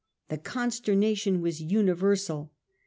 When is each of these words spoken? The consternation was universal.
The 0.29 0.39
consternation 0.39 1.41
was 1.41 1.61
universal. 1.61 2.51